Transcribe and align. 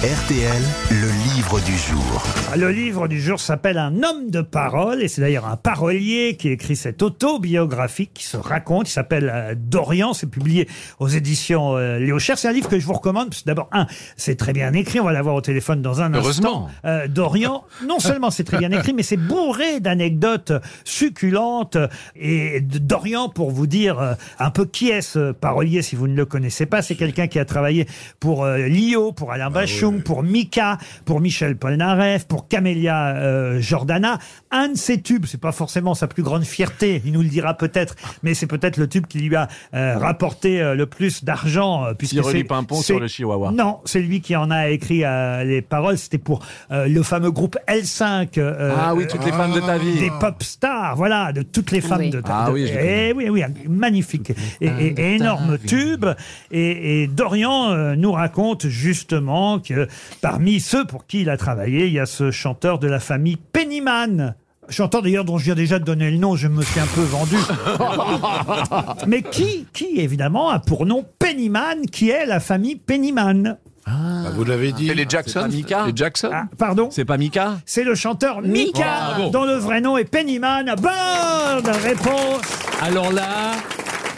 RTL, 0.00 0.62
le 0.92 1.34
livre 1.34 1.60
du 1.60 1.76
jour. 1.76 2.22
Le 2.56 2.70
livre 2.70 3.06
du 3.06 3.20
jour 3.20 3.38
s'appelle 3.38 3.76
Un 3.76 4.02
homme 4.02 4.30
de 4.30 4.40
parole 4.40 5.02
et 5.02 5.08
c'est 5.08 5.20
d'ailleurs 5.20 5.46
un 5.46 5.58
parolier 5.58 6.38
qui 6.38 6.48
écrit 6.48 6.74
cette 6.74 7.02
autobiographie 7.02 8.06
qui 8.06 8.24
se 8.24 8.38
raconte. 8.38 8.88
Il 8.88 8.92
s'appelle 8.92 9.30
euh, 9.30 9.54
Dorian, 9.54 10.14
c'est 10.14 10.26
publié 10.26 10.66
aux 11.00 11.08
éditions 11.08 11.76
euh, 11.76 11.98
Léo 11.98 12.18
Cher. 12.18 12.38
C'est 12.38 12.48
un 12.48 12.52
livre 12.52 12.70
que 12.70 12.78
je 12.80 12.86
vous 12.86 12.94
recommande 12.94 13.28
parce 13.28 13.42
que 13.42 13.46
d'abord, 13.46 13.68
un, 13.72 13.86
c'est 14.16 14.36
très 14.36 14.54
bien 14.54 14.72
écrit. 14.72 15.00
On 15.00 15.04
va 15.04 15.12
l'avoir 15.12 15.34
au 15.34 15.42
téléphone 15.42 15.82
dans 15.82 16.00
un 16.00 16.14
Heureusement. 16.14 16.68
instant. 16.68 16.80
Euh, 16.86 17.06
Dorian, 17.06 17.64
non 17.86 17.98
seulement 17.98 18.30
c'est 18.30 18.44
très 18.44 18.56
bien 18.56 18.70
écrit, 18.70 18.94
mais 18.94 19.02
c'est 19.02 19.18
bourré 19.18 19.80
d'anecdotes 19.80 20.52
succulentes. 20.82 21.76
Et 22.16 22.62
Dorian, 22.62 23.28
pour 23.28 23.50
vous 23.50 23.66
dire 23.66 23.98
euh, 24.00 24.14
un 24.38 24.50
peu 24.50 24.64
qui 24.64 24.88
est 24.88 25.02
ce 25.02 25.32
parolier, 25.32 25.82
si 25.82 25.94
vous 25.94 26.08
ne 26.08 26.16
le 26.16 26.24
connaissez 26.24 26.64
pas, 26.64 26.80
c'est 26.80 26.94
quelqu'un 26.96 27.26
qui 27.26 27.38
a 27.38 27.44
travaillé 27.44 27.86
pour 28.18 28.46
Lio, 28.46 29.12
pour 29.12 29.30
Alain 29.32 29.50
Pour 29.98 30.22
Mika, 30.22 30.78
pour 31.04 31.20
Michel 31.20 31.56
Polnareff, 31.56 32.26
pour 32.26 32.48
Camélia 32.48 33.16
euh, 33.16 33.60
Jordana. 33.60 34.18
Un 34.50 34.68
de 34.68 34.76
ses 34.76 35.00
tubes, 35.00 35.26
c'est 35.26 35.40
pas 35.40 35.52
forcément 35.52 35.94
sa 35.94 36.06
plus 36.08 36.22
grande 36.22 36.44
fierté, 36.44 37.02
il 37.04 37.12
nous 37.12 37.22
le 37.22 37.28
dira 37.28 37.54
peut-être, 37.54 37.94
mais 38.22 38.34
c'est 38.34 38.46
peut-être 38.46 38.76
le 38.76 38.88
tube 38.88 39.06
qui 39.06 39.18
lui 39.20 39.34
a 39.36 39.48
euh, 39.74 39.96
rapporté 39.98 40.60
euh, 40.60 40.74
le 40.74 40.86
plus 40.86 41.24
d'argent. 41.24 41.84
euh, 41.84 41.94
puisque 41.94 42.22
c'est- 42.24 42.44
Pimpon 42.44 42.80
sur 42.80 42.98
le 43.00 43.06
Chihuahua. 43.06 43.52
Non, 43.52 43.78
c'est 43.84 44.00
lui 44.00 44.20
qui 44.20 44.34
en 44.36 44.50
a 44.50 44.70
écrit 44.70 45.04
euh, 45.04 45.44
les 45.44 45.62
paroles. 45.62 45.98
C'était 45.98 46.18
pour 46.18 46.44
euh, 46.70 46.86
le 46.88 47.02
fameux 47.02 47.30
groupe 47.30 47.56
L5. 47.68 48.38
euh, 48.38 48.74
Ah 48.76 48.94
oui, 48.94 49.06
toutes 49.08 49.24
les 49.24 49.32
femmes 49.32 49.52
de 49.52 49.60
ta 49.60 49.78
vie. 49.78 49.98
des 49.98 50.10
pop 50.20 50.42
stars, 50.42 50.96
voilà, 50.96 51.32
de 51.32 51.42
toutes 51.42 51.70
les 51.70 51.80
femmes 51.80 52.00
Oui. 52.00 52.10
de 52.10 52.22
Ah 52.24 52.46
de- 52.48 52.52
oui, 52.52 52.66
je 52.66 52.78
eh 52.78 53.12
oui, 53.12 53.28
oui, 53.28 53.42
un 53.42 53.50
magnifique 53.68 54.30
et, 54.60 54.66
et- 54.66 54.94
et 55.00 55.14
énorme 55.16 55.58
tube. 55.58 56.06
Et, 56.50 57.02
et 57.02 57.06
Dorian 57.06 57.70
euh, 57.70 57.94
nous 57.96 58.12
raconte 58.12 58.66
justement 58.68 59.58
que 59.60 59.79
parmi 60.20 60.60
ceux 60.60 60.84
pour 60.84 61.06
qui 61.06 61.22
il 61.22 61.30
a 61.30 61.36
travaillé, 61.36 61.86
il 61.86 61.92
y 61.92 61.98
a 62.00 62.06
ce 62.06 62.30
chanteur 62.30 62.78
de 62.78 62.88
la 62.88 63.00
famille 63.00 63.36
Pennyman. 63.52 64.34
Chanteur 64.68 65.02
d'ailleurs 65.02 65.24
dont 65.24 65.36
je 65.36 65.44
viens 65.46 65.54
déjà 65.56 65.78
de 65.80 65.84
donner 65.84 66.10
le 66.12 66.16
nom, 66.18 66.36
je 66.36 66.46
me 66.46 66.62
suis 66.62 66.78
un 66.78 66.86
peu 66.86 67.00
vendu. 67.02 67.34
Mais 69.06 69.22
qui, 69.22 69.66
qui 69.72 69.98
évidemment 70.00 70.50
a 70.50 70.58
pour 70.60 70.86
nom 70.86 71.04
Pennyman, 71.18 71.86
qui 71.90 72.10
est 72.10 72.24
la 72.26 72.38
famille 72.40 72.76
Pennyman 72.76 73.56
Bah, 73.86 73.92
vous 74.34 74.44
l'avez 74.44 74.70
dit. 74.72 74.86
C'est 74.88 74.94
les 74.94 75.06
Jackson 75.08 75.40
pas 75.40 75.48
Mika 75.48 75.86
Les 75.86 75.92
Jackson 75.96 76.30
Ah, 76.32 76.44
Pardon 76.56 76.88
C'est 76.92 77.04
pas 77.04 77.16
Mika 77.18 77.58
C'est 77.66 77.82
le 77.84 77.94
chanteur 77.96 78.42
Mika, 78.42 79.14
Bravo. 79.16 79.30
dont 79.30 79.44
le 79.44 79.54
vrai 79.54 79.80
nom 79.80 79.96
est 79.98 80.04
Pennyman. 80.04 80.72
Bonne 80.80 81.74
réponse 81.82 82.42
Alors 82.80 83.12
là, 83.12 83.52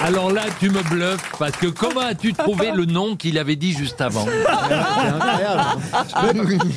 alors 0.03 0.33
là, 0.33 0.43
tu 0.59 0.69
me 0.69 0.83
bluffes 0.91 1.31
parce 1.39 1.57
que 1.57 1.67
comment 1.67 2.01
as-tu 2.01 2.33
trouvé 2.33 2.73
le 2.73 2.85
nom 2.87 3.15
qu'il 3.15 3.39
avait 3.39 3.57
dit 3.57 3.73
juste 3.73 4.01
avant 4.01 4.27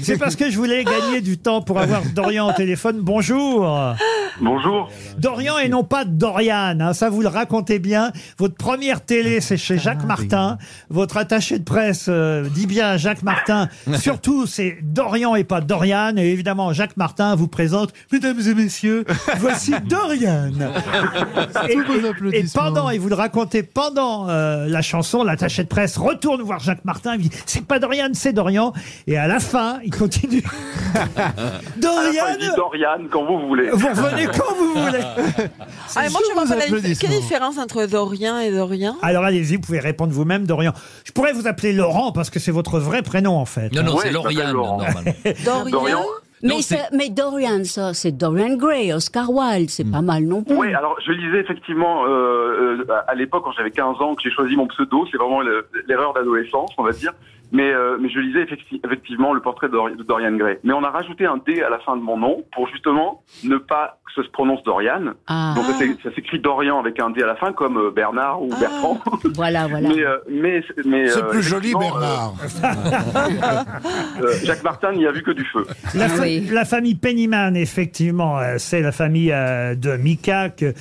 C'est 0.01 0.17
parce 0.17 0.35
que 0.35 0.49
je 0.49 0.57
voulais 0.57 0.83
gagner 0.83 1.21
du 1.21 1.37
temps 1.37 1.61
pour 1.61 1.79
avoir 1.79 2.03
Dorian 2.13 2.49
au 2.49 2.53
téléphone. 2.53 2.99
Bonjour. 3.01 3.95
Bonjour. 4.41 4.89
Dorian 5.17 5.58
et 5.59 5.69
non 5.69 5.83
pas 5.83 6.03
Dorian. 6.05 6.78
hein, 6.80 6.94
ça, 6.94 7.09
vous 7.09 7.22
le 7.22 7.28
racontez 7.28 7.80
bien. 7.80 8.11
Votre 8.38 8.55
première 8.55 9.02
télé, 9.02 9.39
c'est 9.41 9.58
chez 9.58 9.78
Jacques 9.78 10.03
Martin. 10.05 10.58
Votre 10.89 11.17
attaché 11.17 11.58
de 11.59 11.64
presse 11.64 12.08
euh, 12.09 12.47
dit 12.50 12.67
bien 12.67 12.97
Jacques 12.97 13.23
Martin. 13.23 13.69
Surtout, 14.00 14.45
c'est 14.45 14.78
Dorian 14.81 15.36
et 15.36 15.44
pas 15.44 15.61
Dorian. 15.61 16.13
Et 16.17 16.31
évidemment, 16.31 16.73
Jacques 16.73 16.97
Martin 16.97 17.36
vous 17.36 17.47
présente, 17.47 17.94
mesdames 18.11 18.39
et 18.45 18.53
messieurs, 18.53 19.06
voici 19.38 19.73
Dorian. 19.89 20.50
et, 21.69 21.73
et- 21.73 22.39
et 22.39 22.45
pendant, 22.53 22.89
et 22.89 22.97
vous 22.97 23.09
le 23.09 23.16
racontez 23.16 23.63
pendant 23.63 24.28
euh, 24.30 24.67
la 24.67 24.81
chanson, 24.81 25.23
l'attaché 25.23 25.63
de 25.63 25.69
presse 25.69 25.97
retourne 25.97 26.41
voir 26.41 26.59
Jacques 26.59 26.83
Martin. 26.86 27.16
Il 27.16 27.30
dit, 27.30 27.31
c'est 27.45 27.66
pas 27.66 27.80
Dorian, 27.80 28.09
c'est 28.13 28.33
Dorian. 28.33 28.73
Et 29.08 29.17
à 29.17 29.28
la 29.28 29.39
fin, 29.39 29.80
il 29.83 29.91
continue. 29.95 30.44
Dorian, 31.78 32.23
il 32.33 32.38
dit 32.39 32.50
Dorian 32.56 32.97
quand 33.09 33.23
vous 33.25 33.47
voulez. 33.47 33.69
vous 33.72 33.88
revenez 33.88 34.24
quand 34.37 34.53
vous 34.55 34.73
voulez. 34.73 34.99
Ah, 35.97 36.09
moi, 36.09 36.19
je 36.27 36.33
vois 36.33 36.43
pas 36.45 36.55
la 36.55 36.66
Quelle 36.67 37.09
différence 37.22 37.57
entre 37.57 37.85
Dorian 37.85 38.38
et 38.39 38.51
Dorian? 38.51 38.95
Alors 39.01 39.23
allez-y, 39.23 39.55
vous 39.55 39.61
pouvez 39.61 39.79
répondre 39.79 40.11
vous-même, 40.13 40.45
Dorian. 40.45 40.73
Je 41.05 41.11
pourrais 41.11 41.31
vous 41.31 41.47
appeler 41.47 41.72
Laurent 41.73 42.11
parce 42.11 42.29
que 42.29 42.39
c'est 42.39 42.51
votre 42.51 42.79
vrai 42.79 43.01
prénom 43.01 43.35
en 43.38 43.45
fait. 43.45 43.72
Non, 43.73 43.83
non, 43.83 43.95
Ouais, 43.95 44.01
c'est 44.03 44.11
Lauriane, 44.11 44.51
normalement. 44.53 45.01
Dorian, 45.45 46.01
Mais, 46.44 46.61
c'est- 46.61 46.75
ça- 46.77 46.89
mais 46.91 47.09
Dorian, 47.09 47.63
ça, 47.63 47.94
c'est 47.94 48.11
Dorian 48.11 48.55
Gray, 48.57 48.91
Oscar 48.94 49.29
Wilde, 49.31 49.69
c'est 49.69 49.89
pas 49.89 50.01
mal 50.01 50.23
non 50.25 50.44
plus. 50.44 50.55
Oui, 50.55 50.73
alors 50.73 50.95
je 51.05 51.11
lisais 51.13 51.39
effectivement 51.39 52.05
euh, 52.05 52.09
euh, 52.09 52.85
à 53.07 53.16
l'époque 53.16 53.44
quand 53.45 53.53
j'avais 53.53 53.71
15 53.71 54.01
ans 54.01 54.16
que 54.16 54.21
j'ai 54.23 54.31
choisi 54.31 54.55
mon 54.57 54.67
pseudo, 54.67 55.05
c'est 55.11 55.17
vraiment 55.17 55.41
le- 55.41 55.66
l'erreur 55.88 56.13
d'adolescence, 56.13 56.71
on 56.77 56.83
va 56.83 56.91
dire. 56.91 57.13
Mais, 57.55 57.71
euh, 57.71 57.97
mais 57.99 58.09
je 58.09 58.19
lisais 58.19 58.43
effecti- 58.43 58.81
effectivement 58.85 59.33
le 59.33 59.39
portrait 59.41 59.67
de, 59.67 59.73
Dor- 59.73 59.95
de 59.95 60.03
Dorian 60.03 60.33
Gray. 60.35 60.57
Mais 60.63 60.73
on 60.73 60.83
a 60.83 60.89
rajouté 60.89 61.25
un 61.25 61.38
D 61.45 61.61
à 61.61 61.69
la 61.69 61.79
fin 61.79 61.95
de 61.95 62.01
mon 62.01 62.17
nom 62.17 62.43
pour 62.53 62.67
justement 62.69 63.21
ne 63.43 63.57
pas 63.57 63.97
que 64.05 64.11
ça 64.21 64.23
se 64.27 64.31
prononce 64.31 64.61
Dorian. 64.63 65.13
Ah, 65.27 65.53
Donc 65.55 65.65
ça 65.65 65.77
s'é- 65.77 65.95
ça 66.03 66.13
s'écrit 66.13 66.39
Dorian 66.39 66.79
avec 66.79 66.99
un 66.99 67.09
D 67.11 67.23
à 67.23 67.27
la 67.27 67.35
fin 67.35 67.53
comme 67.53 67.77
euh, 67.77 67.91
Bernard 67.91 68.41
ou 68.41 68.49
Ah. 68.53 68.59
Bertrand. 68.59 68.99
voilà, 69.35 69.67
voilà. 69.67 69.89
Mais, 69.89 70.03
euh, 70.03 70.17
mais, 70.29 70.63
mais 70.85 71.07
C'est 71.07 71.23
euh, 71.23 71.29
plus 71.29 71.44
joli, 71.44 71.73
Bernard. 71.79 72.33
euh, 74.21 74.33
Jacques 74.44 74.63
Martin 74.63 74.94
n'y 74.94 75.05
a 75.05 75.11
vu 75.11 75.23
que 75.23 75.31
du 75.31 75.45
feu. 75.45 75.65
La, 75.94 76.09
fa- 76.09 76.23
Oui. 76.23 76.47
la 76.51 76.65
famille 76.65 76.95
Pennyman, 76.95 77.55
effectivement, 77.55 78.38
c'est 78.57 78.81
la 78.81 78.91
famille 78.91 79.29
de 79.29 79.97
Mika 79.97 80.49
que 80.49 80.73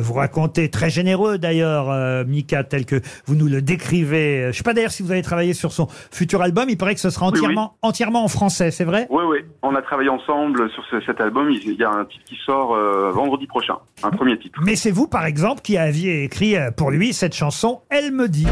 vous 0.00 0.14
racontez, 0.14 0.68
très 0.70 0.90
généreux 0.90 1.38
d'ailleurs, 1.38 2.24
Mika, 2.26 2.64
tel 2.64 2.84
que 2.86 2.96
vous 3.26 3.34
nous 3.34 3.46
le 3.48 3.62
décrivez. 3.62 4.48
Je 4.52 4.56
sais 4.56 4.62
pas 4.64 4.74
d'ailleurs 4.74 4.90
si 4.90 5.02
vous 5.02 5.12
avez 5.12 5.22
travaillé 5.22 5.52
sur 5.54 5.72
son 5.72 5.88
futur 6.10 6.42
album, 6.42 6.66
il 6.68 6.76
paraît 6.76 6.94
que 6.94 7.00
ce 7.00 7.10
sera 7.10 7.26
Oui, 7.26 7.32
entièrement, 7.38 7.76
entièrement 7.82 8.24
en 8.24 8.28
français, 8.28 8.70
c'est 8.70 8.84
vrai? 8.84 9.06
Oui, 9.10 9.22
oui, 9.28 9.38
on 9.62 9.74
a 9.74 9.82
travaillé 9.82 10.08
ensemble 10.08 10.70
sur 10.70 10.84
ce- 10.90 11.00
cet 11.00 11.20
album. 11.20 11.50
Il 11.50 11.74
y 11.74 11.84
a 11.84 11.90
un 11.90 12.04
titre 12.04 12.24
qui 12.24 12.36
sort 12.44 12.74
euh, 12.74 13.10
vendredi 13.12 13.46
prochain, 13.46 13.76
un 14.02 14.10
premier 14.10 14.38
titre. 14.38 14.58
Mais 14.64 14.76
c'est 14.76 14.90
vous, 14.90 15.06
par 15.08 15.26
exemple, 15.26 15.60
qui 15.62 15.76
aviez 15.78 16.24
écrit 16.24 16.56
euh, 16.56 16.70
pour 16.70 16.90
lui 16.90 17.12
cette 17.12 17.34
chanson 17.34 17.80
«Elle 17.90 18.12
me 18.12 18.28
dit». 18.28 18.46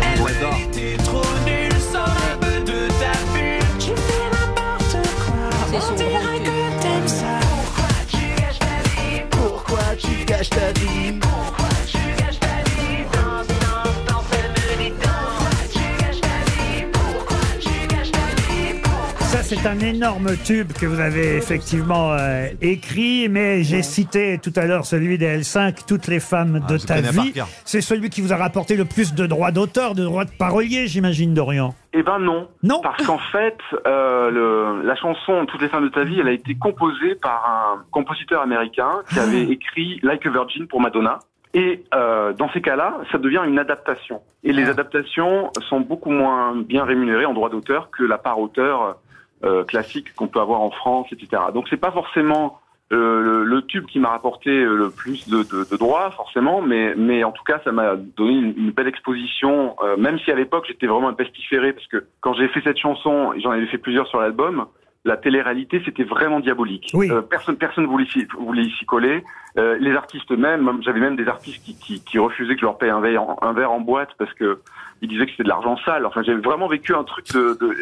C'est 19.64 19.70
un 19.70 19.78
énorme 19.80 20.36
tube 20.44 20.72
que 20.74 20.84
vous 20.84 21.00
avez 21.00 21.36
effectivement 21.36 22.12
euh, 22.12 22.48
écrit, 22.60 23.30
mais 23.30 23.62
j'ai 23.62 23.82
cité 23.82 24.38
tout 24.42 24.52
à 24.56 24.66
l'heure 24.66 24.84
celui 24.84 25.16
des 25.16 25.38
L5, 25.38 25.86
Toutes 25.88 26.06
les 26.06 26.20
femmes 26.20 26.60
de 26.68 26.74
Ah, 26.74 26.76
je 26.76 26.86
ta 26.86 26.96
connais 26.96 27.12
par 27.14 27.24
vie. 27.24 27.32
cœur. 27.32 27.48
C'est 27.64 27.80
celui 27.80 28.10
qui 28.10 28.20
vous 28.20 28.34
a 28.34 28.36
rapporté 28.36 28.76
le 28.76 28.84
plus 28.84 29.14
de 29.14 29.24
droits 29.26 29.52
d'auteur, 29.52 29.94
de 29.94 30.04
droits 30.04 30.26
de 30.26 30.32
parolier, 30.38 30.86
j'imagine, 30.86 31.32
Dorian. 31.32 31.74
Eh 31.94 32.02
ben 32.02 32.18
non. 32.18 32.46
Non. 32.62 32.80
Parce 32.82 33.06
qu'en 33.06 33.16
fait, 33.16 33.56
euh, 33.86 34.30
le, 34.30 34.86
la 34.86 34.96
chanson 34.96 35.46
Toutes 35.46 35.62
les 35.62 35.68
femmes 35.70 35.84
de 35.84 35.88
ta 35.88 36.04
vie, 36.04 36.20
elle 36.20 36.28
a 36.28 36.32
été 36.32 36.54
composée 36.56 37.14
par 37.14 37.74
un 37.78 37.84
compositeur 37.90 38.42
américain 38.42 38.90
qui 39.08 39.18
avait 39.18 39.44
écrit 39.44 39.98
Like 40.02 40.26
a 40.26 40.30
Virgin 40.30 40.66
pour 40.66 40.82
Madonna. 40.82 41.20
Et 41.54 41.84
euh, 41.94 42.32
dans 42.34 42.50
ces 42.50 42.60
cas-là, 42.60 42.98
ça 43.12 43.18
devient 43.18 43.40
une 43.46 43.58
adaptation. 43.60 44.20
Et 44.42 44.52
les 44.52 44.68
adaptations 44.68 45.50
sont 45.70 45.80
beaucoup 45.80 46.10
moins 46.10 46.54
bien 46.56 46.84
rémunérées 46.84 47.24
en 47.24 47.32
droit 47.32 47.48
d'auteur 47.48 47.88
que 47.96 48.02
la 48.02 48.18
part 48.18 48.38
auteur 48.40 48.98
euh, 49.44 49.64
classique 49.64 50.14
qu'on 50.14 50.26
peut 50.28 50.40
avoir 50.40 50.60
en 50.62 50.70
France, 50.70 51.06
etc. 51.12 51.42
Donc 51.52 51.66
c'est 51.68 51.76
pas 51.76 51.90
forcément 51.92 52.58
euh, 52.92 53.20
le, 53.20 53.44
le 53.44 53.62
tube 53.62 53.86
qui 53.86 53.98
m'a 53.98 54.10
rapporté 54.10 54.50
euh, 54.50 54.74
le 54.76 54.90
plus 54.90 55.28
de, 55.28 55.42
de, 55.42 55.68
de 55.70 55.76
droits, 55.76 56.10
forcément, 56.10 56.60
mais, 56.60 56.94
mais 56.96 57.24
en 57.24 57.32
tout 57.32 57.42
cas, 57.44 57.60
ça 57.64 57.72
m'a 57.72 57.96
donné 57.96 58.32
une, 58.34 58.54
une 58.58 58.70
belle 58.72 58.88
exposition, 58.88 59.74
euh, 59.82 59.96
même 59.96 60.18
si 60.18 60.30
à 60.30 60.34
l'époque, 60.34 60.64
j'étais 60.68 60.86
vraiment 60.86 61.08
un 61.08 61.14
pestiféré, 61.14 61.72
parce 61.72 61.86
que 61.86 62.04
quand 62.20 62.34
j'ai 62.34 62.48
fait 62.48 62.60
cette 62.62 62.78
chanson, 62.78 63.32
j'en 63.42 63.50
avais 63.52 63.66
fait 63.66 63.78
plusieurs 63.78 64.06
sur 64.08 64.20
l'album, 64.20 64.66
la 65.06 65.16
télé-réalité, 65.18 65.82
c'était 65.84 66.04
vraiment 66.04 66.40
diabolique. 66.40 66.90
Oui. 66.94 67.10
Euh, 67.10 67.20
personne 67.20 67.56
personne 67.56 67.84
voulait 67.86 68.06
s'y 68.06 68.26
voulait 68.38 68.64
s'y 68.78 68.86
coller. 68.86 69.22
Euh, 69.58 69.76
les 69.78 69.94
artistes 69.94 70.30
même, 70.30 70.62
même- 70.64 70.82
j'avais 70.82 71.00
même 71.00 71.16
des 71.16 71.28
artistes 71.28 71.62
qui, 71.62 71.76
qui, 71.78 72.02
qui 72.02 72.18
refusaient 72.18 72.54
que 72.54 72.60
je 72.60 72.64
leur 72.66 72.78
paye 72.78 72.88
un 72.90 73.00
verre, 73.00 73.22
en, 73.22 73.36
un 73.42 73.52
verre 73.52 73.72
en 73.72 73.80
boîte 73.80 74.10
parce 74.18 74.32
que 74.34 74.60
ils 75.02 75.08
disaient 75.08 75.26
que 75.26 75.32
c'était 75.32 75.42
de 75.44 75.48
l'argent 75.48 75.76
sale. 75.84 76.06
Enfin, 76.06 76.22
j'avais 76.22 76.40
vraiment 76.40 76.68
vécu 76.68 76.94
un 76.94 77.04
truc 77.04 77.26
de, 77.34 77.54
de 77.60 77.76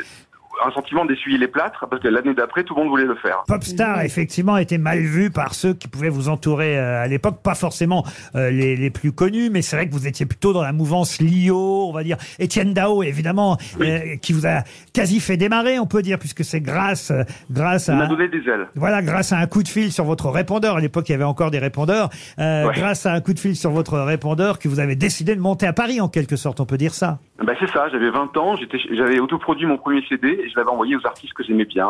un 0.66 0.70
sentiment 0.72 1.04
d'essuyer 1.04 1.38
les 1.38 1.48
plâtres 1.48 1.86
parce 1.88 2.02
que 2.02 2.08
l'année 2.08 2.34
d'après, 2.34 2.64
tout 2.64 2.74
le 2.74 2.80
monde 2.82 2.90
voulait 2.90 3.04
le 3.04 3.14
faire. 3.16 3.42
Popstar, 3.46 4.02
effectivement, 4.02 4.56
était 4.56 4.78
mal 4.78 4.98
vu 5.00 5.30
par 5.30 5.54
ceux 5.54 5.74
qui 5.74 5.88
pouvaient 5.88 6.08
vous 6.08 6.28
entourer 6.28 6.78
euh, 6.78 7.02
à 7.02 7.06
l'époque. 7.08 7.42
Pas 7.42 7.54
forcément 7.54 8.04
euh, 8.34 8.50
les, 8.50 8.76
les 8.76 8.90
plus 8.90 9.12
connus, 9.12 9.50
mais 9.50 9.62
c'est 9.62 9.76
vrai 9.76 9.88
que 9.88 9.92
vous 9.92 10.06
étiez 10.06 10.26
plutôt 10.26 10.52
dans 10.52 10.62
la 10.62 10.72
mouvance 10.72 11.20
Lio, 11.20 11.88
on 11.88 11.92
va 11.92 12.02
dire. 12.02 12.16
Étienne 12.38 12.72
Dao, 12.74 13.02
évidemment, 13.02 13.56
euh, 13.80 14.16
qui 14.20 14.32
vous 14.32 14.46
a 14.46 14.62
quasi 14.92 15.20
fait 15.20 15.36
démarrer, 15.36 15.78
on 15.78 15.86
peut 15.86 16.02
dire, 16.02 16.18
puisque 16.18 16.44
c'est 16.44 16.60
grâce, 16.60 17.12
grâce 17.50 17.88
Il 17.88 17.92
à... 17.94 17.96
m'a 17.96 18.06
donné 18.06 18.28
des 18.28 18.48
ailes. 18.48 18.68
Voilà, 18.74 19.02
grâce 19.02 19.32
à 19.32 19.38
un 19.38 19.46
coup 19.46 19.62
de 19.62 19.68
fil 19.68 19.92
sur 19.92 20.04
votre 20.04 20.28
répondeur. 20.30 20.76
À 20.76 20.80
l'époque, 20.80 21.08
il 21.08 21.12
y 21.12 21.14
avait 21.14 21.24
encore 21.24 21.50
des 21.50 21.58
répondeurs. 21.58 22.08
Euh, 22.38 22.62
Ouais. 22.62 22.74
Grâce 22.76 23.06
à 23.06 23.12
un 23.12 23.20
coup 23.20 23.32
de 23.34 23.38
fil 23.40 23.56
sur 23.56 23.70
votre 23.70 23.98
répondeur, 23.98 24.58
que 24.58 24.68
vous 24.68 24.78
avez 24.78 24.94
décidé 24.94 25.34
de 25.34 25.40
monter 25.40 25.66
à 25.66 25.72
Paris, 25.72 26.00
en 26.00 26.08
quelque 26.08 26.36
sorte, 26.36 26.60
on 26.60 26.64
peut 26.66 26.76
dire 26.76 26.94
ça. 26.94 27.18
Ben 27.44 27.54
c'est 27.58 27.68
ça, 27.70 27.88
j'avais 27.90 28.10
20 28.10 28.36
ans, 28.36 28.54
j'avais 28.92 29.18
autoproduit 29.18 29.66
mon 29.66 29.78
premier 29.78 30.00
CD, 30.08 30.38
je 30.52 30.56
l'avais 30.58 30.70
envoyé 30.70 30.96
aux 30.96 31.06
artistes 31.06 31.34
que 31.34 31.42
j'aimais 31.42 31.64
bien, 31.64 31.88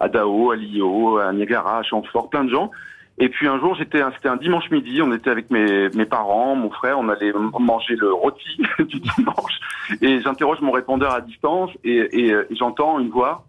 à, 0.00 0.08
Dao, 0.08 0.50
à 0.50 0.56
Lio, 0.56 1.18
à 1.18 1.32
Niagara, 1.32 1.78
à 1.78 1.82
Chamfort, 1.82 2.28
plein 2.30 2.44
de 2.44 2.50
gens. 2.50 2.70
Et 3.18 3.28
puis 3.28 3.46
un 3.46 3.60
jour, 3.60 3.76
j'étais, 3.76 4.02
c'était 4.16 4.28
un 4.28 4.36
dimanche 4.36 4.70
midi, 4.70 5.00
on 5.00 5.12
était 5.12 5.30
avec 5.30 5.50
mes, 5.50 5.88
parents, 6.04 6.56
mon 6.56 6.70
frère, 6.70 6.98
on 6.98 7.08
allait 7.08 7.32
manger 7.60 7.94
le 7.94 8.12
rôti 8.12 8.60
du 8.80 8.98
dimanche, 8.98 9.60
et 10.00 10.20
j'interroge 10.20 10.60
mon 10.60 10.72
répondeur 10.72 11.12
à 11.12 11.20
distance, 11.20 11.70
euh, 11.86 12.08
et 12.12 12.34
j'entends 12.50 12.98
une 12.98 13.10
voix, 13.10 13.44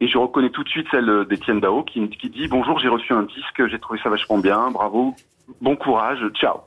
et 0.00 0.08
je 0.08 0.16
reconnais 0.16 0.48
tout 0.48 0.64
de 0.64 0.70
suite 0.70 0.86
celle 0.90 1.26
d'Étienne 1.28 1.60
Dao, 1.60 1.82
qui, 1.82 2.08
qui 2.08 2.30
dit 2.30 2.48
bonjour, 2.48 2.78
j'ai 2.78 2.88
reçu 2.88 3.12
un 3.12 3.24
disque, 3.24 3.66
j'ai 3.66 3.78
trouvé 3.78 4.00
ça 4.02 4.08
vachement 4.08 4.38
bien, 4.38 4.70
bravo, 4.70 5.14
bon 5.60 5.76
courage, 5.76 6.26
ciao. 6.32 6.60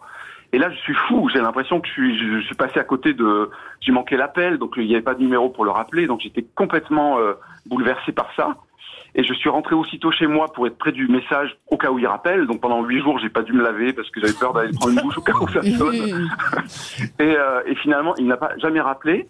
Et 0.54 0.60
là, 0.60 0.70
je 0.70 0.78
suis 0.78 0.94
fou. 0.94 1.30
J'ai 1.34 1.42
l'impression 1.42 1.82
que 1.82 1.88
je 1.88 1.94
suis, 1.94 2.18
je, 2.18 2.40
je 2.40 2.46
suis 2.46 2.56
passé 2.56 2.80
à 2.80 2.84
côté 2.84 3.14
de. 3.14 3.50
J'ai 3.82 3.92
manqué 3.92 4.16
l'appel, 4.16 4.60
donc 4.60 4.76
il 4.78 4.86
n'y 4.88 4.94
avait 4.94 5.04
pas 5.04 5.16
de 5.16 5.20
numéro 5.20 5.50
pour 5.50 5.66
le 5.66 5.72
rappeler. 5.72 6.08
Donc 6.08 6.22
j'étais 6.22 6.46
complètement 6.56 7.18
euh, 7.20 7.34
bouleversé 7.66 8.12
par 8.12 8.30
ça. 8.36 8.56
Et 9.16 9.24
je 9.24 9.34
suis 9.34 9.50
rentré 9.50 9.76
aussitôt 9.76 10.12
chez 10.12 10.26
moi 10.26 10.48
pour 10.54 10.66
être 10.66 10.78
près 10.78 10.92
du 10.92 11.08
message 11.08 11.56
au 11.70 11.78
cas 11.78 11.92
où 11.92 12.00
il 12.00 12.08
rappelle. 12.08 12.48
Donc 12.48 12.62
pendant 12.62 12.84
huit 12.84 13.02
jours, 13.02 13.20
j'ai 13.20 13.30
pas 13.30 13.42
dû 13.44 13.54
me 13.54 13.64
laver 13.64 13.94
parce 13.94 14.10
que 14.10 14.20
j'avais 14.20 14.34
peur 14.34 14.54
d'aller 14.54 14.72
prendre 14.74 14.94
une 14.94 15.02
douche 15.02 15.18
au 15.18 15.22
cas 15.22 15.34
où 15.34 15.48
ça 15.50 15.62
sonne. 15.78 16.30
et, 17.20 17.36
euh, 17.36 17.62
et 17.66 17.76
finalement, 17.76 18.16
il 18.18 18.28
n'a 18.28 18.38
pas 18.38 18.58
jamais 18.58 18.82
rappelé. 18.82 19.28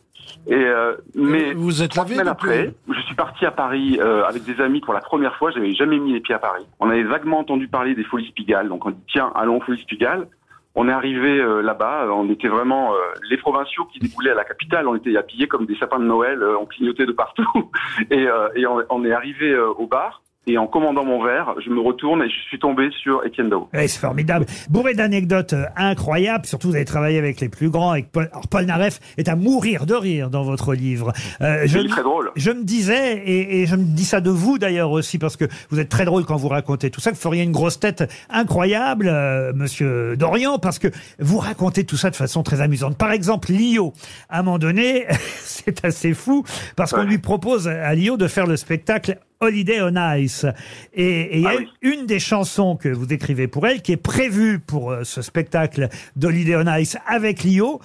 Et 0.47 0.55
euh, 0.55 0.95
mais 1.15 1.53
Vous 1.53 1.81
êtes 1.83 1.91
trois 1.91 2.03
lavé 2.03 2.15
semaines 2.15 2.31
depuis 2.33 2.49
après, 2.49 2.73
je 2.89 3.01
suis 3.01 3.15
parti 3.15 3.45
à 3.45 3.51
Paris 3.51 3.97
euh, 4.01 4.25
avec 4.25 4.43
des 4.43 4.61
amis 4.61 4.79
pour 4.79 4.93
la 4.93 5.01
première 5.01 5.35
fois. 5.35 5.51
J'avais 5.51 5.73
jamais 5.73 5.99
mis 5.99 6.13
les 6.13 6.21
pieds 6.21 6.35
à 6.35 6.39
Paris. 6.39 6.65
On 6.79 6.89
avait 6.89 7.03
vaguement 7.03 7.39
entendu 7.39 7.67
parler 7.67 7.93
des 7.93 8.03
Folies 8.03 8.31
Pigalle, 8.31 8.69
donc 8.69 8.85
on 8.85 8.91
dit 8.91 9.03
tiens, 9.11 9.31
allons 9.35 9.57
aux 9.57 9.61
Folies 9.61 9.85
Pigalle. 9.85 10.27
On 10.75 10.89
est 10.89 10.91
arrivé 10.91 11.39
euh, 11.39 11.61
là-bas, 11.61 12.07
on 12.11 12.29
était 12.31 12.47
vraiment 12.47 12.95
euh, 12.95 12.97
les 13.29 13.37
provinciaux 13.37 13.85
qui 13.85 13.99
déboulaient 13.99 14.31
à 14.31 14.35
la 14.35 14.43
capitale. 14.43 14.87
On 14.87 14.95
était 14.95 15.15
habillés 15.15 15.47
comme 15.47 15.67
des 15.67 15.75
sapins 15.75 15.99
de 15.99 16.05
Noël, 16.05 16.41
euh, 16.41 16.57
on 16.57 16.65
clignotait 16.65 17.05
de 17.05 17.11
partout, 17.11 17.47
et, 18.09 18.27
euh, 18.27 18.49
on, 18.89 19.05
est 19.05 19.13
arrivé 19.13 19.51
euh, 19.51 19.69
au 19.69 19.85
bar. 19.85 20.22
Et 20.45 20.57
en 20.57 20.67
commandant 20.67 21.05
mon 21.05 21.23
verre, 21.23 21.55
je 21.65 21.69
me 21.69 21.79
retourne 21.79 22.21
et 22.21 22.27
je 22.27 22.35
suis 22.49 22.59
tombé 22.59 22.89
sur 23.01 23.25
Étienne 23.25 23.49
Dao. 23.49 23.69
Ouais, 23.73 23.87
c'est 23.87 23.99
formidable. 23.99 24.45
Bourré 24.69 24.93
d'anecdotes 24.93 25.53
euh, 25.53 25.63
incroyables. 25.77 26.45
Surtout, 26.45 26.67
vous 26.67 26.75
avez 26.75 26.83
travaillé 26.83 27.17
avec 27.17 27.39
les 27.39 27.47
plus 27.47 27.69
grands. 27.69 27.91
Avec 27.91 28.11
Paul, 28.11 28.27
alors, 28.29 28.47
Paul 28.49 28.65
Naref 28.65 28.99
est 29.17 29.29
à 29.29 29.37
mourir 29.37 29.85
de 29.85 29.93
rire 29.93 30.29
dans 30.29 30.43
votre 30.43 30.73
livre. 30.73 31.13
Euh, 31.41 31.61
je, 31.65 31.79
C'est 31.79 31.87
très 31.87 32.03
drôle. 32.03 32.29
je 32.35 32.51
me 32.51 32.63
disais, 32.65 33.19
et, 33.25 33.61
et 33.61 33.65
je 33.67 33.77
me 33.77 33.83
dis 33.85 34.03
ça 34.03 34.19
de 34.19 34.29
vous 34.31 34.57
d'ailleurs 34.57 34.91
aussi, 34.91 35.17
parce 35.17 35.37
que 35.37 35.45
vous 35.69 35.79
êtes 35.79 35.87
très 35.87 36.03
drôle 36.03 36.25
quand 36.25 36.35
vous 36.35 36.49
racontez 36.49 36.89
tout 36.91 36.99
ça, 36.99 37.11
que 37.11 37.15
vous 37.15 37.21
feriez 37.21 37.43
une 37.43 37.53
grosse 37.53 37.79
tête 37.79 38.03
incroyable, 38.29 39.07
euh, 39.07 39.53
Monsieur 39.55 40.17
Dorian, 40.17 40.59
parce 40.59 40.77
que 40.77 40.89
vous 41.19 41.37
racontez 41.37 41.85
tout 41.85 41.95
ça 41.95 42.09
de 42.09 42.17
façon 42.17 42.43
très 42.43 42.59
amusante. 42.59 42.97
Par 42.97 43.13
exemple, 43.13 43.49
Lio, 43.53 43.93
à 44.29 44.39
un 44.39 44.43
moment 44.43 44.59
donné, 44.59 45.05
c'est 45.41 45.85
assez 45.85 46.13
fou, 46.13 46.43
parce 46.75 46.91
qu'on 46.91 46.99
Ouais. 47.03 47.05
lui 47.05 47.17
propose 47.17 47.69
à 47.69 47.95
Lio 47.95 48.17
de 48.17 48.27
faire 48.27 48.45
le 48.45 48.57
spectacle 48.57 49.17
Holiday 49.43 49.81
on 49.81 49.93
Ice. 50.17 50.45
Et 50.93 51.37
il 51.37 51.41
y 51.43 51.47
a 51.47 51.51
Ah 51.53 51.55
oui. 51.59 51.69
une 51.81 52.05
des 52.05 52.19
chansons 52.19 52.75
que 52.75 52.89
vous 52.89 53.11
écrivez 53.13 53.47
pour 53.47 53.67
elle 53.67 53.81
qui 53.81 53.91
est 53.91 53.97
prévue 53.97 54.59
pour 54.59 54.91
euh, 54.91 55.03
ce 55.03 55.21
spectacle 55.21 55.89
d'Holiday 56.15 56.55
on 56.55 56.75
Ice 56.77 56.97
avec 57.07 57.43
Lio. 57.43 57.79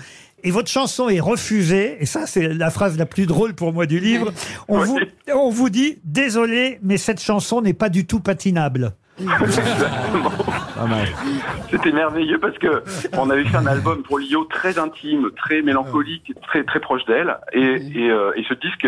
Et 0.45 0.53
votre 0.53 0.71
chanson 0.71 1.09
est 1.09 1.19
refusée, 1.19 1.97
et 2.01 2.07
ça 2.07 2.27
c'est 2.29 2.47
la 2.55 2.71
phrase 2.71 2.97
la 2.97 3.07
plus 3.07 3.27
drôle 3.27 3.55
pour 3.55 3.73
moi 3.73 3.87
du 3.87 3.99
livre. 3.99 4.33
On, 4.69 4.81
Oui. 4.83 4.87
vous, 4.87 4.99
on 5.35 5.51
vous 5.51 5.69
dit, 5.69 5.99
désolé, 6.05 6.79
mais 6.85 6.97
cette 6.97 7.21
chanson 7.21 7.61
n'est 7.61 7.75
pas 7.75 7.89
du 7.89 8.07
tout 8.07 8.21
patinable. 8.21 8.93
C'était 11.73 11.91
merveilleux 11.93 12.39
parce 12.39 12.57
que 12.59 12.83
on 13.15 13.31
avait 13.31 13.45
fait 13.45 13.57
un 13.57 13.67
album 13.67 14.03
pour 14.05 14.19
Lio 14.21 14.45
très 14.45 14.79
intime, 14.79 15.29
très 15.37 15.61
mélancolique, 15.63 16.33
très 16.47 16.63
très 16.65 16.79
proche 16.81 17.05
d'elle, 17.07 17.37
et, 17.53 17.61
et, 17.97 18.11
euh, 18.11 18.31
et 18.37 18.45
ce 18.49 18.55
disque 18.55 18.87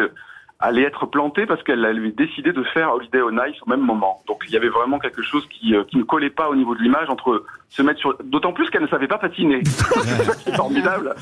allait 0.61 0.83
être 0.83 1.07
planté 1.07 1.47
parce 1.47 1.63
qu'elle 1.63 1.85
avait 1.85 2.13
décidé 2.13 2.53
de 2.53 2.63
faire 2.63 2.93
Holiday 2.93 3.23
on 3.23 3.33
Ice 3.47 3.57
au 3.67 3.71
même 3.71 3.81
moment. 3.81 4.23
Donc 4.27 4.45
il 4.47 4.53
y 4.53 4.57
avait 4.57 4.69
vraiment 4.69 4.99
quelque 4.99 5.23
chose 5.23 5.47
qui 5.49 5.75
euh, 5.75 5.85
qui 5.85 5.97
ne 5.97 6.03
collait 6.03 6.31
pas 6.31 6.49
au 6.49 6.55
niveau 6.55 6.75
de 6.75 6.83
l'image 6.83 7.09
entre 7.09 7.45
se 7.71 7.83
mettre 7.83 7.99
sur. 8.01 8.17
D'autant 8.25 8.53
plus 8.53 8.69
qu'elle 8.71 8.83
ne 8.83 8.89
savait 8.89 9.07
pas 9.09 9.19
patiner. 9.19 9.63
C'est 10.45 10.55
formidable. 10.57 11.15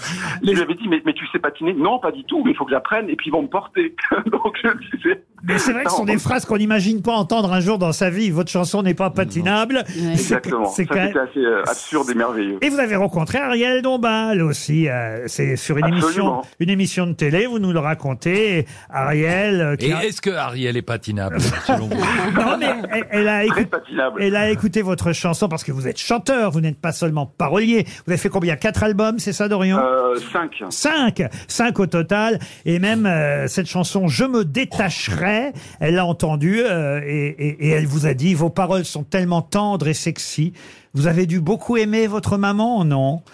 Je 0.42 0.50
lui 0.50 0.60
avais 0.60 0.74
dit 0.74 0.88
mais 0.88 1.00
mais 1.06 1.12
tu 1.12 1.26
sais 1.28 1.38
patiner? 1.38 1.72
Non, 1.74 1.98
pas 1.98 2.10
du 2.10 2.24
tout. 2.24 2.42
Mais 2.44 2.50
il 2.52 2.56
faut 2.56 2.64
que 2.64 2.70
j'apprenne 2.72 3.08
et 3.08 3.16
puis 3.16 3.28
ils 3.28 3.32
vont 3.32 3.42
me 3.42 3.48
porter. 3.48 3.94
Donc 4.32 4.56
je 4.62 4.96
disais. 4.96 5.22
Mais 5.44 5.58
c'est 5.58 5.72
vrai 5.72 5.84
que 5.84 5.90
ce 5.90 5.96
sont 5.96 6.04
des 6.04 6.18
phrases 6.18 6.44
qu'on 6.44 6.56
n'imagine 6.58 7.00
pas 7.00 7.12
entendre 7.14 7.52
un 7.52 7.60
jour 7.60 7.78
dans 7.78 7.92
sa 7.92 8.10
vie. 8.10 8.30
Votre 8.30 8.50
chanson 8.50 8.82
n'est 8.82 8.94
pas 8.94 9.10
patinable. 9.10 9.84
C'est- 9.86 10.10
Exactement. 10.10 10.64
C'est 10.66 10.86
quand 10.86 10.96
même- 10.96 11.16
assez 11.16 11.38
euh, 11.38 11.62
absurde 11.64 12.10
et 12.10 12.14
merveilleux. 12.14 12.58
Et 12.60 12.68
vous 12.70 12.80
avez 12.80 12.96
rencontré 12.96 13.38
Ariel 13.38 13.82
Dombal 13.82 14.42
aussi. 14.42 14.88
euh, 14.88 15.24
c'est 15.28 15.54
sur 15.56 15.76
une 15.78 15.86
émission, 15.86 16.42
une 16.58 16.70
émission 16.70 17.06
de 17.06 17.12
télé. 17.12 17.46
Vous 17.46 17.58
nous 17.60 17.72
le 17.72 17.78
racontez. 17.78 18.66
Ariel. 18.90 19.60
euh, 19.60 19.76
qui 19.76 19.86
Et 19.86 19.92
a- 19.92 20.04
est-ce 20.04 20.20
que 20.20 20.30
Ariel 20.30 20.76
est 20.76 20.82
patinable 20.82 21.40
selon 21.40 21.86
vous? 21.88 21.94
Non, 22.34 22.56
mais 22.58 22.66
elle, 22.90 23.06
elle 23.10 23.28
a 23.28 23.42
patinable. 23.70 24.22
Elle 24.22 24.34
a 24.36 24.50
écouté 24.50 24.82
votre 24.82 25.12
chanson 25.12 25.48
parce 25.48 25.62
que 25.62 25.70
vous 25.72 25.86
êtes 25.86 25.98
chanteur, 25.98 26.37
vous 26.46 26.60
n'êtes 26.60 26.80
pas 26.80 26.92
seulement 26.92 27.26
parolier. 27.26 27.84
Vous 28.06 28.12
avez 28.12 28.18
fait 28.18 28.28
combien? 28.28 28.56
Quatre 28.56 28.82
albums, 28.82 29.18
c'est 29.18 29.32
ça, 29.32 29.48
Dorian? 29.48 29.78
Euh, 29.78 30.16
5. 30.32 30.62
Cinq, 30.70 31.22
cinq 31.48 31.78
au 31.80 31.86
total, 31.86 32.38
et 32.64 32.78
même 32.78 33.06
euh, 33.06 33.46
cette 33.48 33.66
chanson 33.68 34.08
"Je 34.08 34.24
me 34.24 34.44
détacherai", 34.44 35.52
elle 35.80 35.94
l'a 35.94 36.04
entendue 36.06 36.60
euh, 36.64 37.00
et, 37.06 37.26
et- 37.38 37.66
et 37.68 37.70
elle 37.70 37.86
vous 37.86 38.06
a 38.06 38.14
dit 38.14 38.34
vos 38.34 38.50
paroles 38.50 38.84
sont 38.84 39.02
tellement 39.04 39.42
tendres 39.42 39.88
et 39.88 39.94
sexy. 39.94 40.52
Vous 40.94 41.06
avez 41.06 41.26
dû 41.26 41.40
beaucoup 41.40 41.76
aimer 41.76 42.06
votre 42.06 42.38
maman, 42.38 42.84
non? 42.84 43.22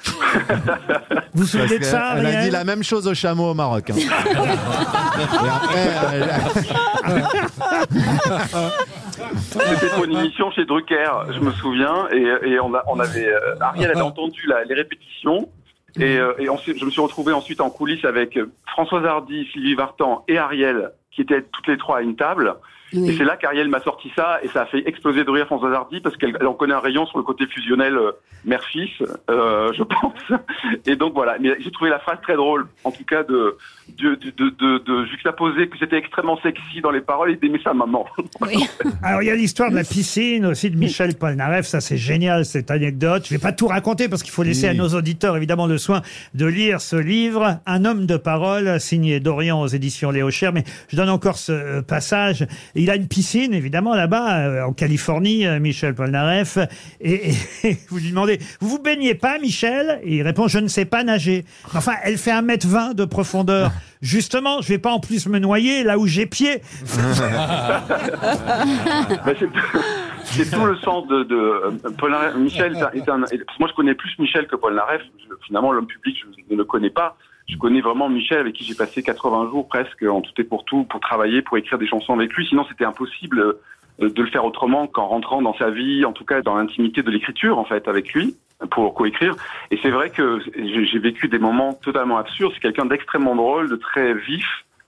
Vous 1.35 1.43
vous 1.43 1.47
souvenez 1.47 1.79
de 1.81 1.85
ça, 1.85 2.15
elle 2.19 2.27
a 2.27 2.45
dit 2.45 2.51
la 2.51 2.63
même 2.65 2.83
chose 2.85 3.07
au 3.09 3.15
chameau 3.15 3.51
au 3.51 3.55
Maroc. 3.55 3.91
hein. 3.91 3.95
Et 5.45 5.49
après, 5.49 5.89
elle- 6.13 6.31
C'était 9.37 9.89
pour 9.95 10.05
une 10.05 10.17
émission 10.17 10.51
chez 10.51 10.65
Drucker, 10.65 11.11
je 11.31 11.41
me 11.41 11.51
souviens, 11.53 12.09
et, 12.13 12.49
et 12.51 12.61
on, 12.61 12.75
a, 12.75 12.83
on 12.89 12.99
avait 13.01 13.27
euh, 13.29 13.55
Ariel 13.61 13.91
avait 13.91 14.01
entendu 14.01 14.47
la- 14.47 14.65
les 14.65 14.75
répétitions. 14.75 15.49
Et, 16.01 16.19
euh, 16.19 16.33
et 16.41 16.49
ensuite, 16.49 16.79
je 16.81 16.85
me 16.85 16.91
suis 16.91 17.01
retrouvé 17.01 17.33
ensuite 17.33 17.61
en 17.61 17.71
coulisses 17.71 18.05
avec 18.05 18.37
Françoise 18.67 19.05
Hardy, 19.07 19.47
Sylvie 19.53 19.75
Vartan 19.77 20.25
et 20.27 20.39
Ariel, 20.39 20.91
qui 21.15 21.23
étaient 21.23 21.43
toutes 21.43 21.67
les 21.67 21.79
trois 21.79 21.99
à 21.99 22.03
une 22.03 22.17
table. 22.17 22.55
Et 22.93 23.17
c'est 23.17 23.25
là 23.25 23.37
qu'Ariel 23.37 23.69
m'a 23.69 23.81
sorti 23.81 24.13
ça, 24.15 24.39
et 24.43 24.49
ça 24.49 24.63
a 24.63 24.67
fait 24.67 24.87
exploser 24.87 25.25
de 25.25 25.31
rire 25.31 25.47
Françoise 25.47 25.73
Hardy, 25.73 26.01
parce 26.01 26.17
qu'elle 26.17 26.37
elle 26.39 26.47
en 26.47 26.55
connaît 26.55 26.75
un 26.75 26.81
rayon 26.81 27.07
sur 27.07 27.19
le 27.19 27.25
côté 27.25 27.47
fusionnel 27.47 27.97
euh, 27.97 28.13
mère-fils, 28.45 28.91
euh, 29.31 29.73
je 29.73 29.83
pense. 29.83 30.41
Et 30.87 30.95
donc 30.95 31.15
voilà, 31.15 31.37
mais 31.41 31.57
j'ai 31.59 31.71
trouvé 31.73 31.91
la 31.91 31.99
phrase 31.99 32.19
très 32.23 32.37
drôle, 32.37 32.67
en 32.85 32.93
tout 32.93 33.05
cas 33.05 33.25
de, 33.25 33.57
de, 33.99 34.15
de, 34.15 34.31
de, 34.31 34.51
de, 34.51 34.79
de 34.79 35.07
juxtaposer 35.07 35.69
que 35.69 35.79
c'était 35.79 35.97
extrêmement 35.97 36.39
sexy 36.41 36.81
dans 36.83 36.91
les 36.91 37.01
paroles 37.01 37.33
et 37.33 37.37
d'aimer 37.37 37.61
sa 37.65 37.75
maman. 37.75 38.07
Alors 39.03 39.23
il 39.23 39.27
y 39.27 39.31
a 39.31 39.35
l'histoire 39.35 39.71
de 39.71 39.77
la 39.77 39.85
piscine 39.85 40.47
aussi 40.47 40.71
de 40.71 40.77
Michel 40.77 41.17
Polnareff, 41.17 41.67
ça 41.67 41.81
c'est 41.81 41.97
génial 41.97 42.45
cette 42.45 42.71
anecdote. 42.71 43.25
Je 43.27 43.35
vais 43.35 43.41
pas 43.41 43.53
tout 43.53 43.67
raconter 43.67 44.09
parce 44.09 44.23
qu'il 44.23 44.33
faut 44.33 44.43
laisser 44.43 44.69
à 44.69 44.75
nos 44.75 44.89
auditeurs 44.89 45.37
évidemment 45.37 45.67
le 45.67 45.79
soin 45.79 46.03
de 46.35 46.47
lire 46.47 46.81
ce 46.81 46.97
livre, 46.97 47.59
Un 47.67 47.85
homme 47.85 48.07
de 48.07 48.17
parole 48.17 48.79
signé 48.79 49.21
Dorian 49.21 49.61
aux 49.61 49.67
éditions 49.67 50.11
Léo 50.11 50.31
Cher. 50.31 50.53
Mais 50.53 50.65
je 50.89 50.97
donne 50.97 51.04
encore 51.09 51.39
ce 51.39 51.53
euh, 51.53 51.83
passage. 51.83 52.47
Il 52.75 52.91
a 52.91 52.97
une 52.97 53.09
piscine 53.09 53.53
évidemment 53.55 53.95
là-bas 53.95 54.39
euh, 54.39 54.63
en 54.65 54.73
Californie, 54.73 55.47
euh, 55.47 55.59
Michel 55.61 55.95
Polnareff, 55.95 56.59
et, 57.01 57.31
et- 57.31 57.35
et 57.69 57.77
vous 57.89 57.99
lui 57.99 58.11
demandez 58.11 58.39
vous 58.61 58.69
vous 58.69 58.79
baignez 58.83 59.15
pas 59.15 59.39
Michel? 59.39 60.01
Et 60.05 60.17
il 60.17 60.23
répond 60.23 60.49
je 60.49 60.59
ne 60.59 60.69
sais 60.69 60.85
pas 60.85 61.05
nager. 61.05 61.45
Enfin 61.75 61.95
elle 62.03 62.19
fait 62.19 62.33
1m20 62.33 62.95
de 62.95 63.05
profondeur. 63.05 63.71
Justement, 64.03 64.61
je 64.61 64.69
vais 64.69 64.79
pas 64.79 64.91
en 64.93 65.01
plus 65.01 65.27
me 65.29 65.39
noyer 65.39 65.83
là 65.83 65.99
où 65.99 66.07
j'ai 66.07 66.27
pied. 66.27 66.61
Ben, 69.25 69.35
c'est- 70.25 70.51
tout 70.51 70.65
le 70.67 70.77
sens 70.79 71.07
de, 71.09 71.23
de 71.25 71.89
Paul. 71.99 72.15
Michel 72.39 72.77
est 72.77 72.83
un, 72.83 72.91
est 72.91 73.09
un- 73.09 73.23
est- 73.25 73.39
parce 73.45 73.57
que 73.57 73.61
moi 73.61 73.69
je 73.71 73.75
connais 73.75 73.95
plus 73.95 74.11
Michel 74.19 74.47
que 74.47 74.57
Paul 74.57 74.75
Naref. 74.75 75.03
Finalement, 75.47 75.73
l'homme 75.73 75.87
public, 75.87 76.17
je 76.49 76.55
ne 76.55 76.57
le 76.59 76.65
connais 76.65 76.91
pas. 76.91 77.17
Je 77.49 77.57
connais 77.57 77.81
vraiment 77.81 78.09
Michel 78.09 78.39
avec 78.39 78.55
qui 78.55 78.65
j'ai 78.65 78.75
passé 78.75 79.03
80 79.03 79.51
jours 79.51 79.69
presque 79.69 80.03
en 80.03 80.21
tout 80.21 80.33
et 80.39 80.45
pour 80.45 80.65
tout 80.65 80.85
pour 80.85 81.01
travailler, 81.01 81.43
pour 81.43 81.57
écrire 81.59 81.79
des 81.79 81.87
chansons 81.87 82.15
avec 82.15 82.33
lui. 82.33 82.47
Sinon, 82.47 82.65
c'était 82.69 82.85
impossible 82.85 83.41
euh, 83.41 83.61
de 83.99 84.23
le 84.23 84.29
faire 84.31 84.45
autrement 84.45 84.87
qu'en 84.87 85.07
rentrant 85.07 85.43
dans 85.43 85.55
sa 85.55 85.71
vie, 85.71 86.05
en 86.05 86.13
tout 86.13 86.25
cas 86.25 86.41
dans 86.43 86.57
l'intimité 86.57 87.03
de 87.03 87.11
l'écriture 87.11 87.59
en 87.59 87.65
fait 87.65 87.87
avec 87.87 88.13
lui 88.13 88.37
pour 88.71 88.95
coécrire. 88.95 89.37
Et 89.71 89.79
c'est 89.83 89.91
vrai 89.91 90.11
que 90.11 90.41
j'ai 90.57 90.99
vécu 90.99 91.29
des 91.29 91.39
moments 91.39 91.75
totalement 91.75 92.19
absurdes. 92.19 92.53
C'est 92.55 92.61
quelqu'un 92.61 92.87
d'extrêmement 92.87 93.35
drôle, 93.35 93.69
de 93.69 93.77
très 93.77 94.15
vif, 94.15 94.47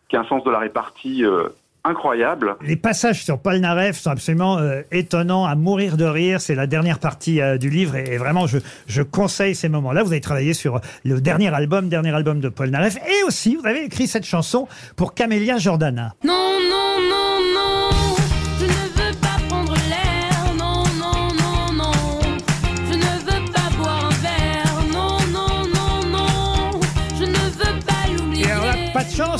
qui 0.08 0.16
a 0.16 0.20
un 0.20 0.24
sens 0.24 0.44
de 0.44 0.50
la 0.50 0.58
répartie 0.58 1.24
euh, 1.24 1.48
incroyable. 1.86 2.56
Les 2.62 2.76
passages 2.76 3.24
sur 3.24 3.38
Paul 3.38 3.58
Naref 3.58 3.98
sont 3.98 4.10
absolument 4.10 4.58
euh, 4.58 4.82
étonnants, 4.92 5.44
à 5.46 5.54
mourir 5.54 5.96
de 5.96 6.04
rire. 6.04 6.40
C'est 6.40 6.54
la 6.54 6.66
dernière 6.66 6.98
partie 6.98 7.40
euh, 7.40 7.58
du 7.58 7.70
livre 7.70 7.96
et, 7.96 8.14
et 8.14 8.16
vraiment, 8.18 8.46
je, 8.46 8.58
je 8.86 9.02
conseille 9.02 9.54
ces 9.54 9.68
moments-là. 9.68 10.02
Vous 10.02 10.12
avez 10.12 10.20
travaillé 10.20 10.54
sur 10.54 10.80
le 11.04 11.20
dernier 11.20 11.54
album, 11.54 11.88
dernier 11.88 12.14
album 12.14 12.40
de 12.40 12.48
Paul 12.48 12.70
Naref, 12.70 12.96
et 12.96 13.24
aussi 13.26 13.56
vous 13.56 13.66
avez 13.66 13.84
écrit 13.84 14.06
cette 14.06 14.24
chanson 14.24 14.68
pour 14.96 15.14
Camélia 15.14 15.58
Jordana. 15.58 16.14
Non, 16.24 16.55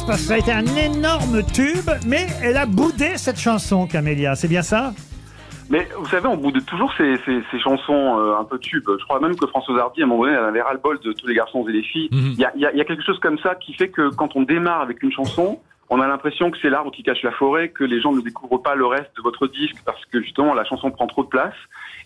parce 0.07 0.21
que 0.23 0.29
ça 0.29 0.35
a 0.35 0.39
été 0.39 0.53
un 0.53 0.65
énorme 0.77 1.43
tube, 1.53 1.91
mais 2.07 2.27
elle 2.43 2.57
a 2.57 2.67
boudé 2.67 3.17
cette 3.17 3.39
chanson, 3.39 3.87
Camélia. 3.87 4.35
C'est 4.35 4.49
bien 4.49 4.63
ça? 4.63 4.93
Mais 5.69 5.89
vous 5.99 6.07
savez, 6.07 6.29
on 6.29 6.37
boude 6.37 6.65
toujours 6.65 6.93
ces, 6.97 7.17
ces, 7.25 7.41
ces 7.51 7.59
chansons 7.59 8.19
euh, 8.21 8.37
un 8.39 8.45
peu 8.45 8.57
tubes. 8.59 8.89
Je 9.01 9.05
crois 9.05 9.19
même 9.19 9.35
que 9.35 9.47
Françoise 9.49 9.81
Hardy, 9.81 10.01
à 10.03 10.05
un 10.05 10.09
moment 10.09 10.23
donné, 10.23 10.37
elle 10.37 10.45
avait 10.45 10.63
ras-le-bol 10.63 11.01
de 11.01 11.13
tous 11.13 11.27
les 11.27 11.35
garçons 11.35 11.65
et 11.69 11.73
les 11.73 11.83
filles. 11.83 12.09
Il 12.13 12.19
Mhm. 12.19 12.35
y, 12.39 12.45
a, 12.45 12.53
il 12.55 12.61
y 12.63 12.67
a- 12.67 12.73
il 12.73 12.79
y 12.79 12.81
a 12.81 12.85
quelque 12.85 13.03
chose 13.05 13.19
comme 13.19 13.39
ça 13.41 13.57
qui 13.57 13.75
fait 13.75 13.89
que 13.89 14.11
quand 14.15 14.37
on 14.37 14.43
démarre 14.43 14.81
avec 14.81 15.03
une 15.03 15.11
chanson, 15.11 15.59
on 15.91 16.01
a 16.01 16.09
l'impression 16.09 16.51
que 16.51 16.59
c'est 16.61 16.71
l'arbre 16.71 16.91
qui 16.91 17.03
cache 17.03 17.23
la 17.23 17.33
forêt, 17.33 17.69
que 17.69 17.85
les 17.85 18.01
gens 18.01 18.13
ne 18.13 18.21
découvrent 18.21 18.63
pas 18.63 18.75
le 18.75 18.87
reste 18.87 19.11
de 19.17 19.23
votre 19.23 19.47
disque 19.47 19.77
parce 19.85 20.05
que 20.07 20.21
justement 20.21 20.55
la 20.55 20.65
chanson 20.65 20.91
prend 20.91 21.07
trop 21.07 21.23
de 21.23 21.29
place. 21.29 21.55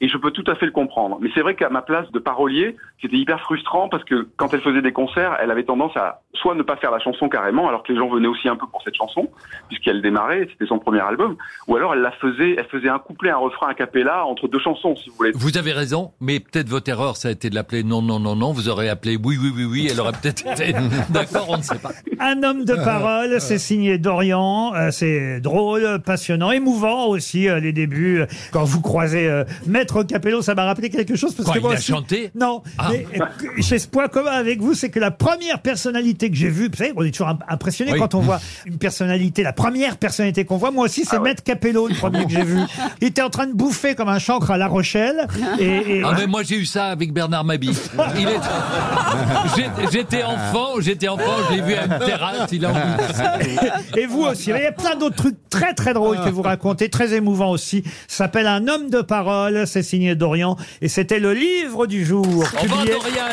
Et 0.03 0.09
je 0.09 0.17
peux 0.17 0.31
tout 0.31 0.45
à 0.47 0.55
fait 0.55 0.67
le 0.67 0.73
comprendre. 0.73 1.19
Mais 1.21 1.29
c'est 1.35 1.43
vrai 1.43 1.55
qu'à 1.55 1.69
ma 1.69 1.83
place 1.83 2.11
de 2.11 2.19
parolier, 2.19 2.77
c'était 3.03 3.17
hyper 3.17 3.41
frustrant 3.41 3.89
parce 3.89 4.05
que 4.05 4.29
quand 4.37 4.53
elle 4.55 4.63
faisait 4.63 4.83
des 4.83 4.93
concerts, 4.93 5.37
elle 5.41 5.51
avait 5.51 5.65
tendance 5.65 5.95
à 5.97 6.23
soit 6.35 6.55
ne 6.55 6.63
pas 6.63 6.77
faire 6.77 6.91
la 6.91 7.01
chanson 7.01 7.29
carrément, 7.29 7.69
alors 7.69 7.83
que 7.83 7.93
les 7.93 7.99
gens 7.99 8.09
venaient 8.09 8.29
aussi 8.29 8.49
un 8.49 8.57
peu 8.57 8.67
pour 8.67 8.83
cette 8.83 8.95
chanson, 8.95 9.29
puisqu'elle 9.69 10.01
démarrait, 10.01 10.47
c'était 10.51 10.67
son 10.67 10.79
premier 10.79 11.01
album, 11.01 11.37
ou 11.67 11.77
alors 11.77 11.93
elle 11.93 12.01
la 12.01 12.13
faisait, 12.13 12.55
elle 12.57 12.67
faisait 12.67 12.89
un 12.89 12.99
couplet, 12.99 13.31
un 13.31 13.37
refrain 13.37 13.69
a 13.69 13.75
cappella 13.75 14.25
entre 14.25 14.49
deux 14.49 14.59
chansons, 14.59 14.97
si 14.97 15.11
vous 15.11 15.17
voulez. 15.17 15.33
Vous 15.35 15.59
avez 15.59 15.73
raison, 15.73 16.13
mais 16.21 16.41
peut-être 16.41 16.69
votre 16.69 16.89
erreur, 16.89 17.17
ça 17.17 17.29
a 17.29 17.31
été 17.33 17.51
de 17.51 17.55
l'appeler 17.55 17.83
non, 17.83 18.01
non, 18.01 18.21
non, 18.21 18.37
non. 18.37 18.53
Vous 18.53 18.69
aurez 18.69 18.89
appelé 18.89 19.17
oui, 19.23 19.37
oui, 19.41 19.53
oui, 19.55 19.65
oui. 19.65 19.89
Elle 19.91 20.01
aurait 20.01 20.13
peut-être 20.13 20.47
été 20.61 20.73
d'accord, 21.11 21.47
on 21.49 21.59
ne 21.59 21.63
sait 21.63 21.79
pas. 21.79 21.91
Un 22.19 22.43
homme 22.43 22.65
de 22.65 22.75
parole, 22.75 23.41
c'est 23.41 23.59
signé 23.71 23.99
Dorian. 23.99 24.73
Euh, 24.75 24.91
c'est 24.91 25.39
drôle, 25.41 26.01
passionnant, 26.05 26.51
émouvant 26.51 27.07
aussi 27.07 27.49
euh, 27.49 27.61
les 27.61 27.73
débuts. 27.73 28.25
Quand 28.51 28.65
vous 28.65 28.81
croisez 28.81 29.29
euh, 29.29 29.45
Maître 29.67 30.03
Capello, 30.03 30.43
ça 30.43 30.57
m'a 30.57 30.65
rappelé 30.65 30.91
quelque 30.91 31.15
chose 31.15 31.35
parce 31.37 31.47
Quand 31.47 31.53
que 31.53 31.59
il 31.59 31.63
moi 31.63 31.71
a 31.73 31.75
aussi- 31.77 31.93
chanté 31.93 32.33
Non, 32.35 32.63
Ah. 32.79 32.89
mais 32.91 33.07
euh, 33.21 33.25
j'ai 33.59 33.79
ce 33.79 33.87
point 33.87 34.09
commun 34.09 34.33
avec 34.33 34.61
vous, 34.61 34.75
c'est 34.75 34.91
que 34.91 34.99
la 34.99 35.13
première 35.13 35.61
personnalité 35.61 36.31
que 36.31 36.37
j'ai 36.37 36.49
vue, 36.49 36.69
vous 36.69 36.77
savez, 36.77 36.93
on 36.97 37.05
est 37.05 37.13
toujours 37.13 37.29
im- 37.29 37.39
impressionné 37.49 37.93
Oui. 37.93 37.99
quand 38.01 38.17
on 38.17 38.21
voit 38.21 38.41
une 38.67 38.77
personnalité, 38.79 39.45
la 39.45 39.53
première 39.53 39.97
personnalité 39.99 40.45
qu'on 40.45 40.57
voit. 40.57 40.73
Moi 40.73 40.87
aussi, 40.87 41.05
c'est 41.05 41.21
Maître 41.21 41.45
Capello, 41.45 41.87
le 41.87 41.95
premier 41.95 42.25
que 42.25 42.33
j'ai 42.33 42.43
vu. 42.43 42.59
Il 43.01 43.07
était 43.07 43.23
en 43.23 43.31
train 43.31 43.47
de 43.47 43.53
bouffer 43.55 43.95
comme 43.95 44.09
un 44.09 44.19
chancre 44.19 44.51
à 44.51 44.59
La 44.59 44.67
Rochelle. 44.67 45.29
Et, 45.61 45.99
et- 45.99 46.03
Ah 46.05 46.15
mais 46.19 46.27
moi 46.27 46.43
j'ai 46.43 46.57
eu 46.57 46.65
ça 46.67 46.87
avec 46.87 47.13
Bernard 47.13 47.45
Mabie. 47.45 47.71
Il 48.19 48.29
est... 48.29 48.33
J'ai- 49.57 49.71
J'étais 49.93 50.23
enfant, 50.25 50.81
j'étais 50.81 51.09
enfant, 51.09 51.23
je 51.51 51.55
l'ai 51.57 51.63
vu 51.63 51.75
à 51.75 51.85
une 51.85 51.99
terrasse, 52.05 52.49
il 52.53 52.65
a 52.65 52.71
Et 53.97 54.07
vous 54.07 54.23
aussi. 54.23 54.51
Il 54.51 54.57
y 54.57 54.67
a 54.67 54.73
plein 54.73 54.97
d'autres 54.97 55.17
trucs 55.17 55.49
très 55.51 55.75
très 55.75 55.95
drôles 55.95 56.19
que 56.25 56.31
vous 56.31 56.43
racontez, 56.43 56.89
très 56.89 57.15
émouvants 57.15 57.51
aussi. 57.51 57.83
Ça 58.09 58.25
s'appelle 58.25 58.47
Un 58.47 58.69
homme 58.69 58.91
de 58.91 59.03
parole. 59.03 59.67
C'est 59.67 59.83
signé 59.83 60.15
Dorian. 60.15 60.57
Et 60.81 60.89
c'était 60.89 61.21
le 61.21 61.33
livre 61.33 61.87
du 61.87 62.05
jour. 62.05 62.27
Au 62.27 62.63
revoir 62.63 62.85
Dorian 62.85 63.25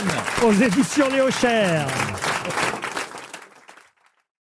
aux 0.43 0.53
éditions 0.53 1.09
Léo 1.09 1.29
Cher. 1.31 1.87